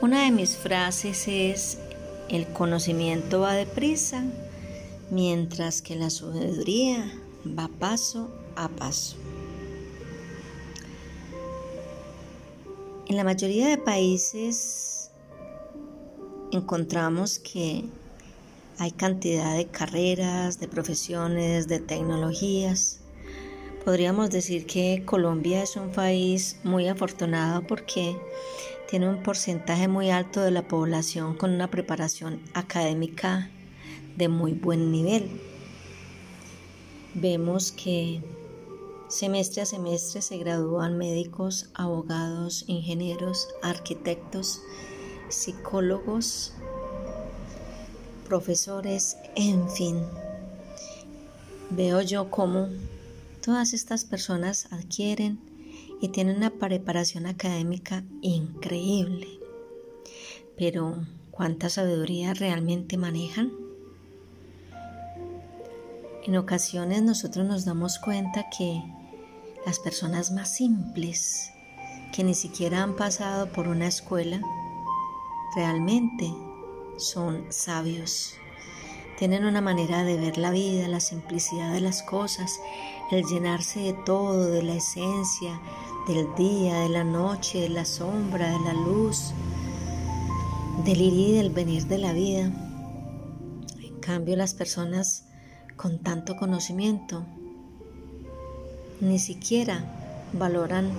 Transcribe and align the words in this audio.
Una 0.00 0.22
de 0.22 0.30
mis 0.30 0.56
frases 0.56 1.26
es, 1.26 1.78
el 2.28 2.46
conocimiento 2.46 3.40
va 3.40 3.54
deprisa, 3.54 4.22
mientras 5.10 5.82
que 5.82 5.96
la 5.96 6.08
sabiduría 6.08 7.12
va 7.44 7.68
paso 7.80 8.30
a 8.54 8.68
paso. 8.68 9.16
En 13.08 13.16
la 13.16 13.24
mayoría 13.24 13.66
de 13.66 13.76
países 13.76 15.10
encontramos 16.52 17.40
que 17.40 17.84
hay 18.78 18.92
cantidad 18.92 19.56
de 19.56 19.66
carreras, 19.66 20.60
de 20.60 20.68
profesiones, 20.68 21.66
de 21.66 21.80
tecnologías. 21.80 23.00
Podríamos 23.84 24.30
decir 24.30 24.64
que 24.64 25.02
Colombia 25.04 25.64
es 25.64 25.74
un 25.74 25.90
país 25.90 26.60
muy 26.62 26.86
afortunado 26.86 27.66
porque 27.66 28.16
tiene 28.88 29.06
un 29.08 29.22
porcentaje 29.22 29.86
muy 29.86 30.10
alto 30.10 30.40
de 30.40 30.50
la 30.50 30.66
población 30.66 31.36
con 31.36 31.50
una 31.50 31.70
preparación 31.70 32.40
académica 32.54 33.50
de 34.16 34.28
muy 34.28 34.52
buen 34.52 34.90
nivel. 34.90 35.30
Vemos 37.14 37.70
que 37.70 38.22
semestre 39.08 39.62
a 39.62 39.66
semestre 39.66 40.22
se 40.22 40.38
gradúan 40.38 40.96
médicos, 40.96 41.68
abogados, 41.74 42.64
ingenieros, 42.66 43.48
arquitectos, 43.62 44.62
psicólogos, 45.28 46.54
profesores, 48.26 49.18
en 49.36 49.68
fin. 49.68 50.02
Veo 51.68 52.00
yo 52.00 52.30
cómo 52.30 52.68
todas 53.42 53.74
estas 53.74 54.06
personas 54.06 54.68
adquieren 54.72 55.47
y 56.00 56.08
tienen 56.08 56.36
una 56.36 56.50
preparación 56.50 57.26
académica 57.26 58.04
increíble. 58.22 59.40
Pero, 60.56 61.06
¿cuánta 61.30 61.68
sabiduría 61.68 62.34
realmente 62.34 62.96
manejan? 62.96 63.52
En 66.24 66.36
ocasiones 66.36 67.02
nosotros 67.02 67.46
nos 67.46 67.64
damos 67.64 67.98
cuenta 67.98 68.50
que 68.56 68.82
las 69.64 69.78
personas 69.78 70.30
más 70.30 70.54
simples, 70.54 71.50
que 72.12 72.22
ni 72.24 72.34
siquiera 72.34 72.82
han 72.82 72.96
pasado 72.96 73.50
por 73.52 73.68
una 73.68 73.86
escuela, 73.86 74.40
realmente 75.56 76.32
son 76.96 77.46
sabios. 77.50 78.34
Tienen 79.18 79.44
una 79.44 79.60
manera 79.60 80.04
de 80.04 80.16
ver 80.16 80.38
la 80.38 80.52
vida, 80.52 80.86
la 80.86 81.00
simplicidad 81.00 81.72
de 81.72 81.80
las 81.80 82.04
cosas, 82.04 82.60
el 83.10 83.24
llenarse 83.24 83.80
de 83.80 83.92
todo, 83.92 84.48
de 84.48 84.62
la 84.62 84.74
esencia, 84.74 85.60
del 86.06 86.32
día, 86.36 86.78
de 86.80 86.88
la 86.88 87.02
noche, 87.02 87.62
de 87.62 87.68
la 87.68 87.84
sombra, 87.84 88.48
de 88.52 88.60
la 88.60 88.74
luz, 88.74 89.32
del 90.84 91.00
ir 91.00 91.12
y 91.14 91.32
del 91.32 91.50
venir 91.50 91.86
de 91.86 91.98
la 91.98 92.12
vida. 92.12 92.52
En 93.82 93.98
cambio, 94.00 94.36
las 94.36 94.54
personas 94.54 95.24
con 95.76 95.98
tanto 95.98 96.36
conocimiento 96.36 97.26
ni 99.00 99.18
siquiera 99.18 99.84
valoran 100.32 100.92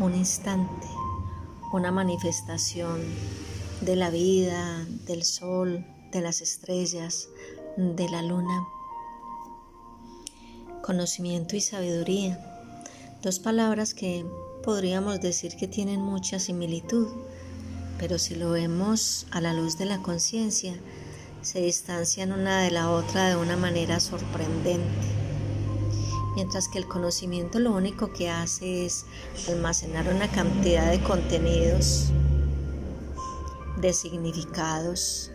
un 0.00 0.14
instante, 0.14 0.86
una 1.72 1.90
manifestación 1.92 3.00
de 3.80 3.96
la 3.96 4.10
vida, 4.10 4.84
del 5.06 5.24
sol, 5.24 5.86
de 6.12 6.20
las 6.20 6.40
estrellas, 6.40 7.28
de 7.76 8.08
la 8.08 8.22
luna. 8.22 8.66
Conocimiento 10.82 11.56
y 11.56 11.60
sabiduría, 11.60 12.38
dos 13.22 13.38
palabras 13.38 13.94
que 13.94 14.24
podríamos 14.62 15.20
decir 15.20 15.56
que 15.56 15.68
tienen 15.68 16.00
mucha 16.00 16.38
similitud, 16.38 17.08
pero 17.98 18.18
si 18.18 18.34
lo 18.34 18.50
vemos 18.50 19.26
a 19.30 19.40
la 19.40 19.52
luz 19.52 19.76
de 19.76 19.84
la 19.84 19.98
conciencia, 19.98 20.74
se 21.42 21.60
distancian 21.60 22.32
una 22.32 22.62
de 22.62 22.70
la 22.70 22.90
otra 22.90 23.28
de 23.28 23.36
una 23.36 23.56
manera 23.56 24.00
sorprendente. 24.00 25.06
Mientras 26.34 26.68
que 26.68 26.78
el 26.78 26.86
conocimiento 26.86 27.58
lo 27.58 27.72
único 27.72 28.12
que 28.12 28.30
hace 28.30 28.86
es 28.86 29.04
almacenar 29.48 30.08
una 30.08 30.30
cantidad 30.30 30.90
de 30.90 31.02
contenidos, 31.02 32.12
de 33.80 33.92
significados, 33.92 35.32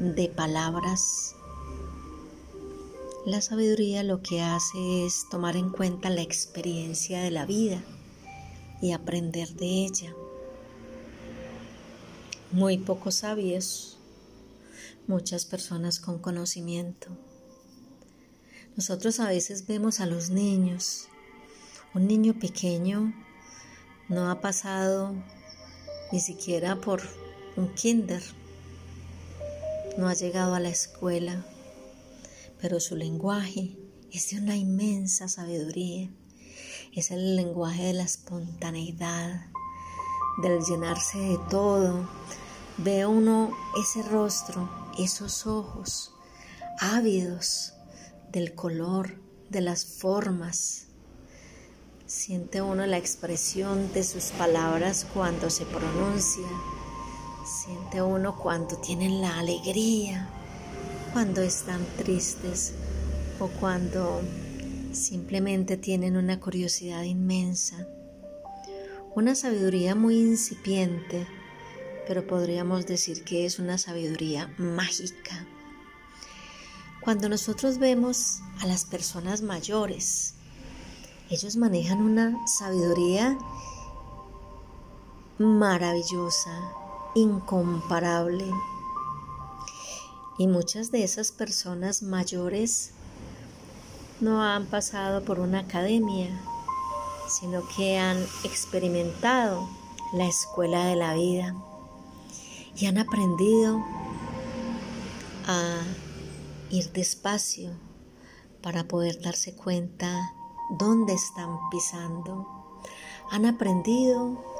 de 0.00 0.28
palabras. 0.28 1.34
La 3.24 3.40
sabiduría 3.40 4.02
lo 4.02 4.22
que 4.22 4.42
hace 4.42 5.06
es 5.06 5.26
tomar 5.30 5.56
en 5.56 5.70
cuenta 5.70 6.10
la 6.10 6.22
experiencia 6.22 7.22
de 7.22 7.30
la 7.30 7.46
vida 7.46 7.82
y 8.80 8.92
aprender 8.92 9.54
de 9.54 9.84
ella. 9.84 10.14
Muy 12.50 12.78
pocos 12.78 13.16
sabios 13.16 13.98
muchas 15.06 15.44
personas 15.44 15.98
con 15.98 16.18
conocimiento. 16.18 17.08
Nosotros 18.76 19.20
a 19.20 19.28
veces 19.28 19.66
vemos 19.66 20.00
a 20.00 20.06
los 20.06 20.30
niños. 20.30 21.08
Un 21.94 22.06
niño 22.06 22.38
pequeño 22.38 23.12
no 24.08 24.30
ha 24.30 24.40
pasado 24.40 25.14
ni 26.10 26.20
siquiera 26.20 26.80
por 26.80 27.02
un 27.56 27.74
kinder, 27.74 28.22
no 29.96 30.08
ha 30.08 30.14
llegado 30.14 30.54
a 30.54 30.60
la 30.60 30.68
escuela, 30.68 31.44
pero 32.60 32.80
su 32.80 32.96
lenguaje 32.96 33.76
es 34.10 34.30
de 34.30 34.38
una 34.38 34.56
inmensa 34.56 35.28
sabiduría. 35.28 36.10
Es 36.94 37.10
el 37.10 37.36
lenguaje 37.36 37.84
de 37.84 37.92
la 37.94 38.04
espontaneidad, 38.04 39.46
del 40.42 40.60
llenarse 40.62 41.18
de 41.18 41.38
todo. 41.50 42.08
Ve 42.78 43.06
uno 43.06 43.50
ese 43.78 44.02
rostro 44.02 44.82
esos 44.98 45.46
ojos 45.46 46.14
ávidos 46.78 47.72
del 48.30 48.54
color, 48.54 49.20
de 49.50 49.60
las 49.60 49.84
formas. 49.84 50.86
Siente 52.06 52.62
uno 52.62 52.86
la 52.86 52.98
expresión 52.98 53.92
de 53.92 54.04
sus 54.04 54.24
palabras 54.32 55.06
cuando 55.14 55.50
se 55.50 55.64
pronuncia. 55.64 56.46
Siente 57.64 58.02
uno 58.02 58.36
cuando 58.36 58.76
tienen 58.76 59.20
la 59.20 59.38
alegría, 59.38 60.28
cuando 61.12 61.42
están 61.42 61.84
tristes 61.96 62.74
o 63.38 63.48
cuando 63.48 64.20
simplemente 64.92 65.76
tienen 65.76 66.16
una 66.16 66.40
curiosidad 66.40 67.02
inmensa. 67.02 67.86
Una 69.14 69.34
sabiduría 69.34 69.94
muy 69.94 70.18
incipiente 70.18 71.26
pero 72.06 72.26
podríamos 72.26 72.86
decir 72.86 73.24
que 73.24 73.46
es 73.46 73.58
una 73.58 73.78
sabiduría 73.78 74.52
mágica. 74.58 75.46
Cuando 77.00 77.28
nosotros 77.28 77.78
vemos 77.78 78.40
a 78.60 78.66
las 78.66 78.84
personas 78.84 79.42
mayores, 79.42 80.34
ellos 81.30 81.56
manejan 81.56 82.00
una 82.00 82.36
sabiduría 82.46 83.36
maravillosa, 85.38 86.72
incomparable. 87.14 88.50
Y 90.38 90.46
muchas 90.46 90.90
de 90.90 91.04
esas 91.04 91.32
personas 91.32 92.02
mayores 92.02 92.92
no 94.20 94.42
han 94.42 94.66
pasado 94.66 95.24
por 95.24 95.40
una 95.40 95.60
academia, 95.60 96.28
sino 97.28 97.62
que 97.76 97.98
han 97.98 98.18
experimentado 98.44 99.68
la 100.14 100.26
escuela 100.26 100.86
de 100.86 100.96
la 100.96 101.14
vida 101.14 101.54
y 102.76 102.86
han 102.86 102.98
aprendido 102.98 103.82
a 105.46 105.82
ir 106.70 106.92
despacio 106.92 107.70
para 108.62 108.84
poder 108.84 109.20
darse 109.20 109.54
cuenta 109.54 110.32
dónde 110.78 111.14
están 111.14 111.58
pisando. 111.70 112.80
Han 113.30 113.46
aprendido 113.46 114.51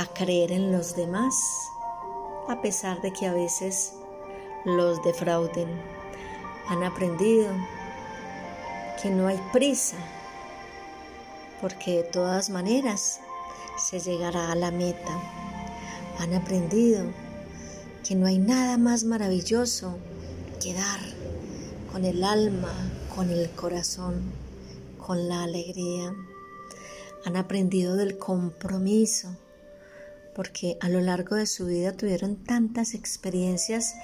a 0.00 0.06
creer 0.06 0.52
en 0.52 0.72
los 0.72 0.96
demás 0.96 1.34
a 2.48 2.60
pesar 2.62 3.00
de 3.02 3.12
que 3.12 3.26
a 3.26 3.32
veces 3.32 3.94
los 4.64 5.02
defrauden. 5.02 5.68
Han 6.68 6.82
aprendido 6.84 7.48
que 9.02 9.10
no 9.10 9.28
hay 9.28 9.40
prisa 9.52 9.96
porque 11.60 11.98
de 11.98 12.04
todas 12.04 12.50
maneras 12.50 13.20
se 13.76 14.00
llegará 14.00 14.52
a 14.52 14.54
la 14.54 14.70
meta 14.70 15.20
han 16.20 16.34
aprendido 16.34 17.04
que 18.06 18.14
no 18.14 18.26
hay 18.26 18.38
nada 18.38 18.76
más 18.76 19.04
maravilloso 19.04 19.96
que 20.62 20.74
dar 20.74 21.00
con 21.90 22.04
el 22.04 22.22
alma, 22.24 22.72
con 23.14 23.30
el 23.30 23.48
corazón, 23.50 24.30
con 24.98 25.28
la 25.30 25.44
alegría. 25.44 26.14
Han 27.24 27.36
aprendido 27.36 27.96
del 27.96 28.18
compromiso, 28.18 29.34
porque 30.40 30.78
a 30.80 30.88
lo 30.88 31.02
largo 31.02 31.36
de 31.36 31.44
su 31.44 31.66
vida 31.66 31.92
tuvieron 31.92 32.42
tantas 32.44 32.94
experiencias 32.94 33.94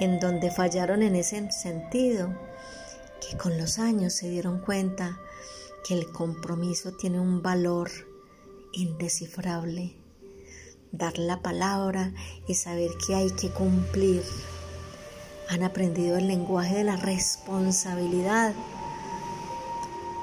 en 0.00 0.18
donde 0.18 0.50
fallaron 0.50 1.02
en 1.02 1.14
ese 1.14 1.50
sentido, 1.52 2.34
que 3.20 3.36
con 3.36 3.58
los 3.58 3.78
años 3.78 4.14
se 4.14 4.30
dieron 4.30 4.60
cuenta 4.60 5.18
que 5.86 5.92
el 5.92 6.10
compromiso 6.10 6.92
tiene 6.92 7.20
un 7.20 7.42
valor 7.42 7.90
indescifrable. 8.72 9.94
Dar 10.90 11.18
la 11.18 11.42
palabra 11.42 12.14
y 12.48 12.54
saber 12.54 12.88
que 13.06 13.14
hay 13.14 13.30
que 13.32 13.50
cumplir. 13.50 14.22
Han 15.50 15.64
aprendido 15.64 16.16
el 16.16 16.28
lenguaje 16.28 16.76
de 16.76 16.84
la 16.84 16.96
responsabilidad, 16.96 18.54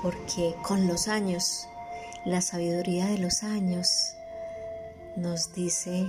porque 0.02 0.56
con 0.64 0.88
los 0.88 1.08
años, 1.08 1.68
la 2.26 2.42
sabiduría 2.42 3.06
de 3.06 3.20
los 3.20 3.44
años 3.44 4.16
nos 5.18 5.54
dice, 5.54 6.08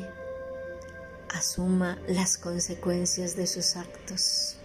asuma 1.34 1.98
las 2.08 2.38
consecuencias 2.38 3.36
de 3.36 3.46
sus 3.46 3.76
actos. 3.76 4.56